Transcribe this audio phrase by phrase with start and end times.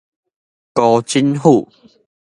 [0.73, 1.69] 辜振甫